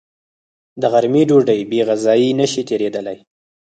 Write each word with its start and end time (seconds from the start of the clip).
د 0.81 0.83
غرمې 0.93 1.23
ډوډۍ 1.29 1.59
بېغذايي 1.71 2.29
نشي 2.39 2.63
تېرېدلی 2.69 3.17